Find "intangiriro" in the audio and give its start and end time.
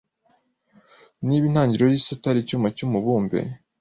1.49-1.87